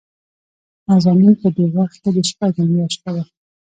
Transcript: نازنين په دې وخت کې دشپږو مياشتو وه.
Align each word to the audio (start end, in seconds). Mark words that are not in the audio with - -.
نازنين 0.87 1.33
په 1.41 1.47
دې 1.55 1.65
وخت 1.75 1.97
کې 2.03 2.09
دشپږو 2.17 2.63
مياشتو 2.73 3.09
وه. 3.13 3.23